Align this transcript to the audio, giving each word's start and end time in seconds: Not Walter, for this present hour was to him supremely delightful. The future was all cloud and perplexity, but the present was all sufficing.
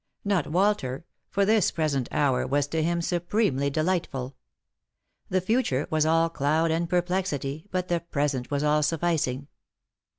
Not 0.25 0.47
Walter, 0.47 1.05
for 1.29 1.45
this 1.45 1.69
present 1.69 2.09
hour 2.11 2.47
was 2.47 2.65
to 2.69 2.81
him 2.81 3.03
supremely 3.03 3.69
delightful. 3.69 4.35
The 5.29 5.41
future 5.41 5.85
was 5.91 6.07
all 6.07 6.27
cloud 6.27 6.71
and 6.71 6.89
perplexity, 6.89 7.67
but 7.69 7.87
the 7.87 7.99
present 7.99 8.49
was 8.49 8.63
all 8.63 8.81
sufficing. 8.81 9.47